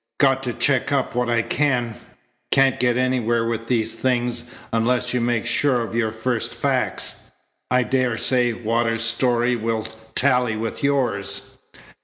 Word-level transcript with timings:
"Got 0.19 0.41
to 0.43 0.53
check 0.53 0.91
up 0.91 1.13
what 1.13 1.29
I 1.29 1.43
can. 1.43 1.93
Can't 2.49 2.79
get 2.79 2.97
anywhere 2.97 3.45
with 3.45 3.67
these 3.67 3.93
things 3.93 4.45
unless 4.73 5.13
you 5.13 5.21
make 5.21 5.45
sure 5.45 5.83
of 5.83 5.93
your 5.93 6.11
first 6.11 6.55
facts. 6.55 7.25
I 7.69 7.83
daresay 7.83 8.53
Waters's 8.53 9.05
story 9.05 9.55
will 9.55 9.87
tally 10.15 10.55
with 10.55 10.83
yours." 10.83 11.55